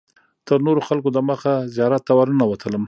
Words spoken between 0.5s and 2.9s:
نورو خلکو دمخه زیارت ته ورننوتم.